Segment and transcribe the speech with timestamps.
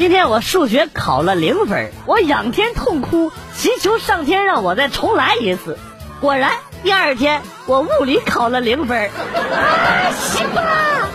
[0.00, 5.78] 今天我数学考了零分，我仰天痛哭，祈求上天让我再重来一次。
[6.22, 8.98] 果然，第二天我物理考了零分。
[8.98, 11.08] 啊，辛苦了！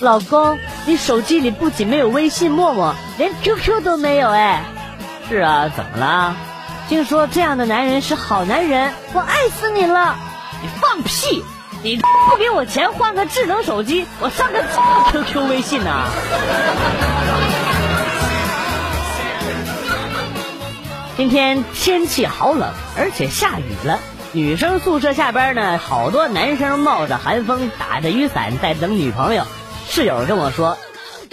[0.00, 4.64] 老公，你手机里不仅没有微信、陌陌，连 QQ 都没有哎。
[5.28, 6.34] 是啊，怎么了？
[6.88, 10.16] 听说这样的男人是好男人，我爱死你了！
[10.62, 11.44] 你放屁！
[11.84, 14.62] 你不给我钱换个智能手机，我上个
[15.10, 16.06] QQ 微信呢？
[21.16, 23.98] 今天天气好冷，而且下雨了。
[24.30, 29.44] 女生宿舍下边呢，好多男生冒着寒风，打着雨伞在等女朋友。
[29.88, 30.78] 室友跟我说，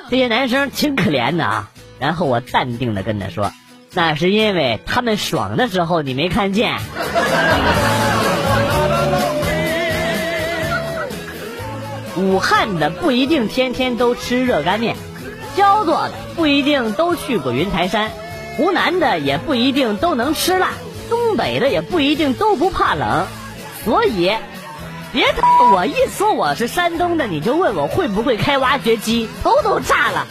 [0.10, 1.70] 这些男生挺可怜的啊。
[2.00, 3.52] 然后我淡定的跟他说，
[3.94, 6.80] 那是因为他们爽的时候你没看见。
[12.20, 14.98] 武汉的不一定天天都吃热干面，
[15.56, 18.12] 焦作的不一定都去过云台山，
[18.58, 20.72] 湖南的也不一定都能吃辣，
[21.10, 23.26] 东北的也不一定都不怕冷，
[23.86, 24.34] 所以，
[25.14, 25.26] 别
[25.74, 30.28] 我一说我是山东的，你就问我会不会开挖掘机，头都炸了。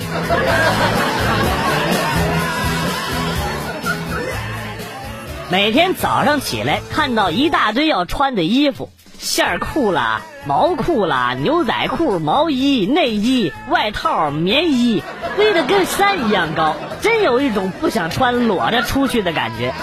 [5.50, 8.90] 每天早上起来看到一大堆要穿的衣服。
[9.18, 15.02] 线裤啦、毛裤啦、牛仔裤、毛衣、内衣、外套、棉衣，
[15.36, 19.74] 堆得跟山一样高，真有一种不想穿裸着出去的感觉。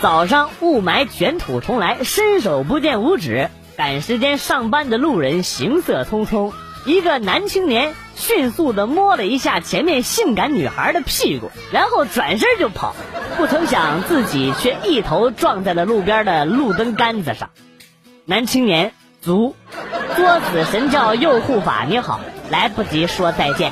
[0.00, 6.52] 早上雾霾卷土重来，伸手不见五指，赶时间上班的路人行色匆匆。
[6.86, 12.94] 一个男青年迅速的摸了一下前面性感女孩的屁股，然后转身就跑，
[13.44, 17.50] 不曾想自己却一头撞在了路边的路灯杆子上。
[18.24, 19.54] 男青年足，
[20.16, 23.70] 作死神教右护法你好，来不及说再见。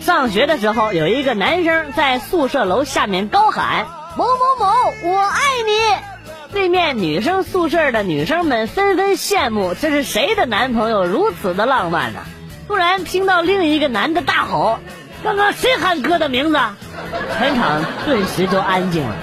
[0.00, 3.86] 上学的时候，有一个男生在宿舍楼下面高喊
[4.16, 12.20] ：“某某某，我爱你。”对面女生宿舍的女生们纷纷羡慕，这是谁的男朋友如此的浪漫呢？
[12.72, 14.78] 突然听到另一个男的大吼
[15.22, 16.58] ：“刚刚谁喊哥的名字？”
[17.38, 19.14] 全场顿时就安静了。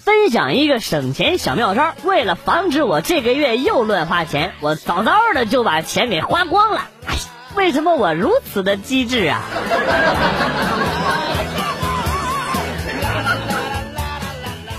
[0.00, 6.80] 分享一个省钱小妙招，为了防止我这个月又乱花钱，我早早的就把钱给花光了。
[7.54, 9.40] 为什么我如此的机智啊？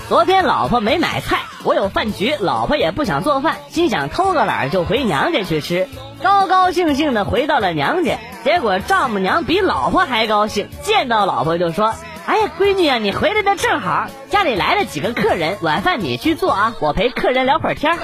[0.08, 5.86] 昨天老婆没买菜，我有饭局，老婆也不想做饭，心想偷个懒就回娘家去吃，
[6.22, 8.16] 高高兴兴的回到了娘家。
[8.42, 17.94] 结果丈母娘比老婆还高兴，见到老婆就说：“哎呀，闺女啊，你回来的正好，家里来了几个客人，晚饭你去做啊，我陪客人聊会儿天。”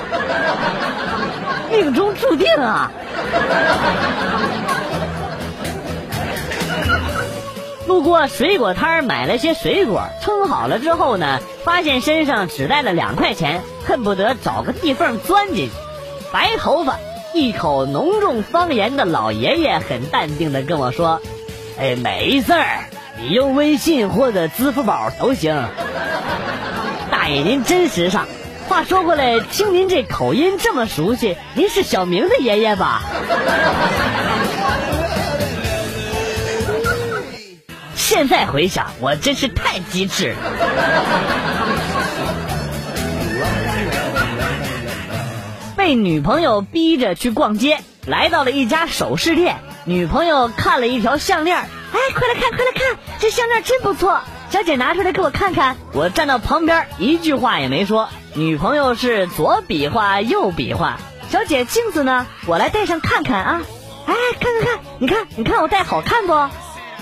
[1.72, 2.92] 命中注定啊！
[8.14, 15.72] 过水果摊买了些水果，称好了之后呢，发现身上只带了两块钱，恨不得找个地缝钻进去。
[16.30, 17.00] 白头发、
[17.32, 21.20] 一口浓重方言的老爷爷很淡定的跟我说
[21.76, 22.84] ：“哎，没事儿，
[23.18, 25.60] 你用微信或者支付宝都行。”
[27.10, 28.28] 大爷您真时尚。
[28.68, 33.02] 话说过来，听您这口音这么熟悉，您是小明的爷爷吧？
[38.06, 40.36] 现在回想，我真是太机智了。
[45.74, 49.56] 被女朋友逼着去逛街，来到了一家首饰店。
[49.86, 54.20] 女朋友看了一条项链，哎，快来看，快来看，这项链真不错，
[54.50, 55.78] 小姐拿出来给我看看。
[55.94, 58.10] 我站到旁边，一句话也没说。
[58.34, 60.98] 女朋友是左比划右比划，
[61.30, 62.26] 小姐镜子呢？
[62.44, 63.62] 我来戴上看看啊！
[64.04, 66.34] 哎，看看看，你看，你看我戴好看不？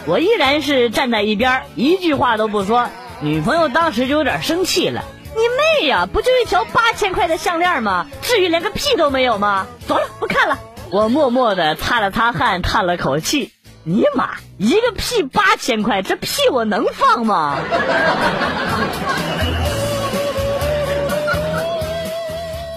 [0.06, 2.88] 我依然是站在一边，一句话都不说。
[3.20, 5.04] 女朋友当时就有点生气了
[5.36, 5.40] ：“你
[5.82, 8.06] 妹呀，不就一条八千块的项链吗？
[8.20, 10.58] 至于连个屁都没有吗？”走了，不看了。
[10.90, 13.52] 我默默的擦了擦汗，叹了口气
[13.84, 17.58] ：“尼玛，一个屁八千块，这屁我能放吗？”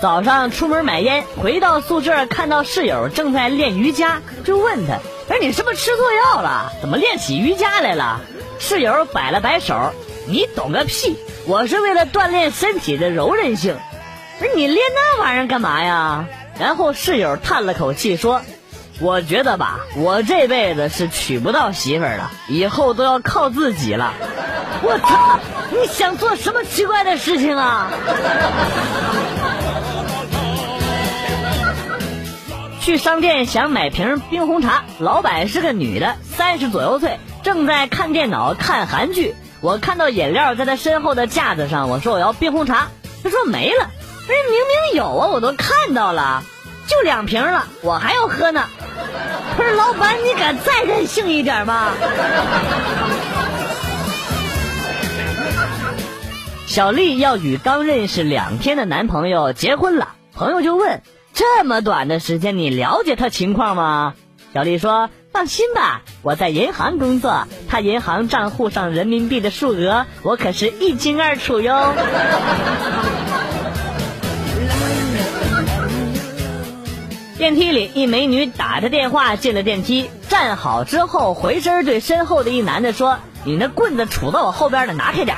[0.06, 5.00] 早上出门买烟，回到宿舍看到室友正在练瑜伽，就问他。
[5.34, 6.74] 哎，你是不是吃错药了？
[6.80, 8.22] 怎么练起瑜伽来了？
[8.60, 9.94] 室友摆了摆手
[10.30, 11.18] ：“你懂个屁！
[11.48, 13.78] 我是为了锻炼身体的柔韧性。
[14.38, 16.28] 不是你练那玩意儿干嘛呀？”
[16.60, 18.44] 然后室友叹了口气说
[19.02, 24.14] ：“我觉得吧，我这辈子是娶不到媳妇儿了，以后都要靠自己了。
[24.84, 25.40] 我操！
[25.72, 27.90] 你想做什么奇怪的事情啊？
[32.86, 39.34] 去商店想买瓶冰红茶，老板是个女的，三十左右岁，正在看电脑看韩剧。
[39.60, 42.90] 我看到饮料在她身后的架子上，我说我要冰红茶，
[43.24, 43.90] 她说没了。
[44.28, 46.44] 不是明明有啊，我都看到了，
[46.86, 48.66] 就两瓶了，我还要喝呢。
[49.58, 51.88] 不是老板，你敢再任性一点吗？
[56.68, 61.02] 小丽要与刚认识两天的男朋友结婚了，朋友就问：
[61.36, 64.14] 这么短的时间，你了解他情况吗？
[64.54, 71.94] 小丽说：放心吧，我在银行工作，他银行账户上人民币的数额，我可是一清二楚哟。
[77.38, 85.36] 电梯里，一美女打着电话进了电梯，站好之后，回身对身后的一男的说：“你那棍子杵到我后边的，拿开点。”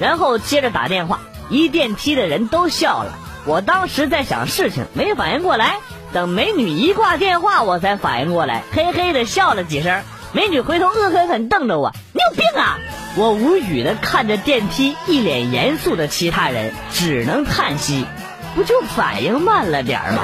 [0.00, 1.18] 然后接着打电话，
[1.48, 3.18] 一电梯的人都笑了。
[3.46, 5.76] 我当时在想事情，没反应过来。
[6.12, 10.02] 等美女一挂电话，我才反应过来，嘿嘿的笑了几声。
[10.32, 12.78] 美女回头恶狠狠瞪着我：“你有病啊！”
[13.16, 18.06] 我无语的看着电梯一脸严肃的其他人，只能叹息
[18.54, 20.22] ：“不就反应慢了点吗？”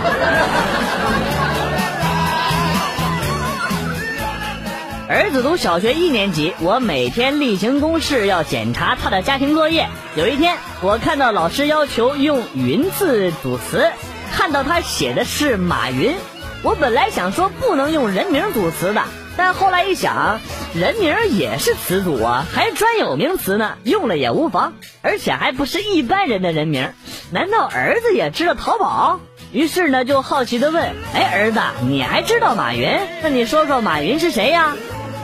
[5.08, 9.86] 儿子读小学一年级，我每天例行公事要检查他的家庭作业。
[10.16, 13.92] 有一天，我看到老师要求用“云”字组词，
[14.32, 16.16] 看到他写的是马云。
[16.64, 19.04] 我本来想说不能用人名组词的，
[19.36, 20.40] 但后来一想，
[20.74, 24.72] 人名也是词组啊，还专有名词呢，用了也无妨，
[25.02, 26.90] 而且还不是一般人的人名。
[27.30, 29.20] 难道儿子也知道淘宝？
[29.52, 30.82] 于是呢，就好奇的问
[31.14, 32.98] ：“哎，儿子，你还知道马云？
[33.22, 34.74] 那你说说马云是谁呀？”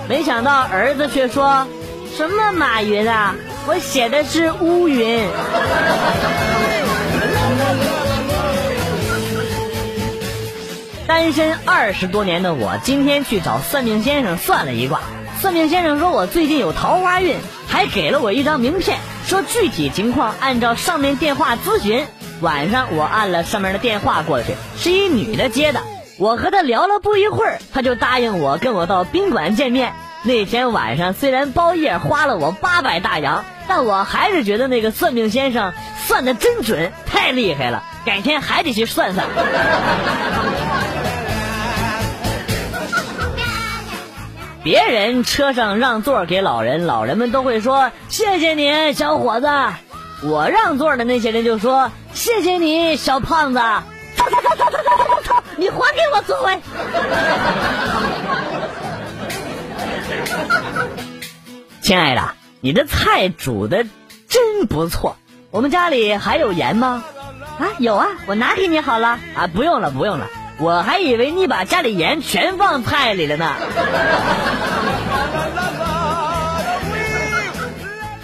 [0.08, 1.66] 没想到儿子却说
[2.16, 3.34] ：“什么马云啊？
[3.66, 5.26] 我写的是乌云。”
[11.06, 15.00] 单身二十多年的我，今天去找算命先生算了一卦。
[15.40, 17.36] 算命先生说我最近有桃花运，
[17.68, 22.06] 还给了我一张名片，说具体情况按照上面电话咨询。
[22.40, 25.80] 晚上我按了上面的电话过去，是一女的接的。
[26.18, 29.92] 我和他聊了不一会儿，他就答应我跟我到宾馆见面。
[30.24, 35.72] 那天晚上虽然包夜花了我八百大洋，但我还是觉得那个算命先生
[36.06, 37.82] 算的真准，太厉害了。
[38.04, 39.26] 改天还得去算算。
[44.62, 49.48] 别人车上让座给老人，老人们都会说谢谢你，小伙子。
[50.24, 53.60] 我让座的那些人就说谢谢你，小胖子。
[55.62, 56.58] 你还给我座位。
[61.80, 63.86] 亲爱的，你的菜煮的
[64.28, 65.16] 真不错。
[65.52, 67.04] 我们家里还有盐吗？
[67.60, 69.20] 啊，有啊，我拿给你好了。
[69.36, 70.28] 啊，不用了，不用了。
[70.58, 73.54] 我还以为你把家里盐全放菜里了呢。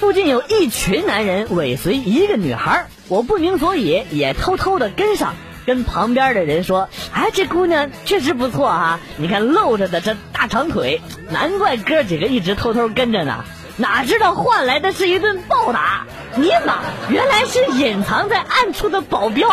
[0.01, 5.37] 附近有一群男人尾随一个女孩，我不明所以，也偷偷的跟上。
[5.69, 13.45] 跟旁边的人说：“哎，这姑娘确实不错啊，你看露着的这大长腿，难怪哥几个一直偷偷跟着呢。
[13.77, 16.07] 哪知道换来的是一顿暴打！
[16.37, 16.79] 尼玛，
[17.11, 19.47] 原来是隐藏在暗处的保镖，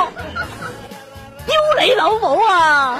[1.45, 2.97] 丢雷老母啊！”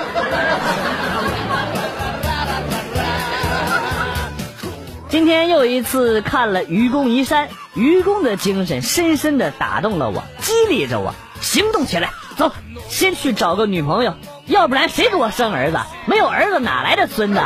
[5.07, 12.10] 今天又一次看了《愚公移山》，愚公的精神深深的打动了我，激励着我行动起来。
[12.37, 12.51] 走，
[12.89, 14.13] 先去找个女朋友，
[14.45, 15.77] 要不然谁给我生儿子？
[16.05, 17.39] 没有儿子哪来的孙子？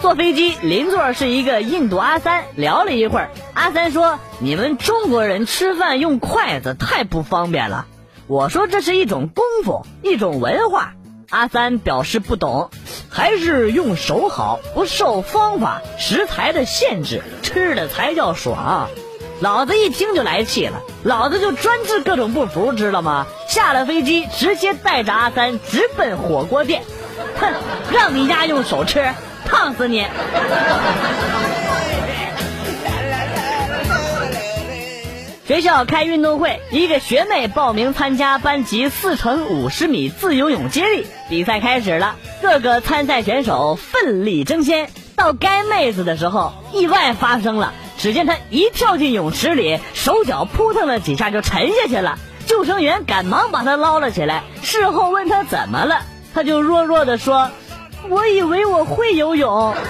[0.00, 7.86] 坐飞机，邻座是一个印度阿三，聊了一会儿，阿三说：“你们中国人吃饭用筷子太不方便了。”
[8.26, 10.94] 我说：“这是一种功夫，一种文化。”
[11.28, 12.70] 阿三表示不懂，
[13.10, 18.88] 还是用手好，不受方法食材的限制，吃的才叫爽。
[19.40, 23.26] 老子一听就来气了，老子就专治各种不服，知道吗？
[23.48, 26.82] 下了飞机，直接带着阿三直奔火锅店。
[27.40, 27.50] 哼，
[27.90, 29.14] 让你丫用手吃，
[29.46, 30.04] 烫死你！
[35.46, 44.90] 学校开运动会，一个学妹报名参加班级四乘五十米自由泳接力比赛开始了，各个参赛选手奋力争先。
[45.16, 52.18] 到该妹子的时候，意外发生了，只见他一跳进泳池里，手脚扑腾了几下就沉下去了。
[52.46, 54.42] 救生员赶忙把他捞了起来。
[54.62, 56.00] 事后问他怎么了，
[56.32, 57.50] 他就弱弱的说
[58.08, 59.74] ：“我以为我会游泳。”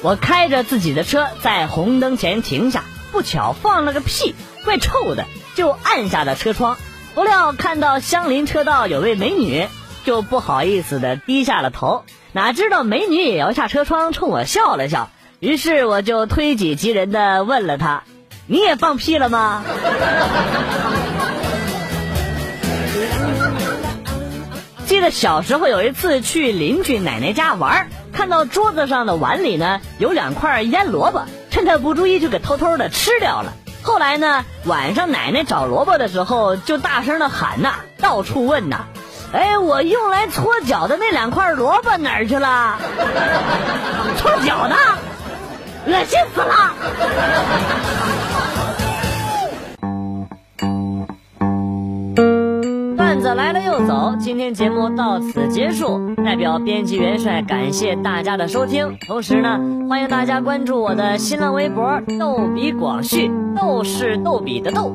[0.00, 2.82] 我开着自己的车在红灯前停下，
[3.12, 4.34] 不巧放了个屁，
[4.64, 6.78] 怪臭的，就按下了车窗。
[7.14, 9.68] 不料看到相邻车道有位美女，
[10.04, 12.04] 就不好意思的低下了头。
[12.34, 18.02] 哪知道美女也摇下车窗冲我笑了笑，于是我就推己及人的问了她
[18.48, 19.62] ：“你也放屁了吗？”
[24.84, 27.88] 记得小时候有一次去邻居奶奶家玩。
[28.12, 33.52] 看到桌子上的碗里呢有两块腌萝卜，趁她不注意就给偷偷的吃掉了。
[33.82, 38.86] 后来呢晚上奶奶找萝卜的时候就大声的喊呐，到处问呐，
[39.34, 42.78] 哎，我用来搓脚的那两块萝卜哪儿去了？
[44.16, 44.76] 搓脚的，
[45.86, 46.70] 恶心死了！
[52.96, 56.14] 段子来了又走，今天节目到此结束。
[56.24, 59.58] 代表编辑元帅感谢大家的收听，同时呢，
[59.90, 63.28] 欢迎大家关注我的新浪微博“逗比广旭”，
[63.60, 64.94] 逗是逗比的逗，